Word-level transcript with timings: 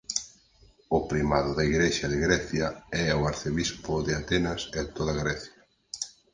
O 0.97 0.99
primado 1.11 1.51
da 1.57 1.63
Igrexa 1.71 2.05
de 2.11 2.17
Grecia 2.25 2.67
é 3.03 3.07
o 3.19 3.25
arcebispo 3.31 3.93
de 4.05 4.11
Atenas 4.21 4.61
e 4.79 4.81
toda 4.97 5.13
Grecia. 5.21 5.59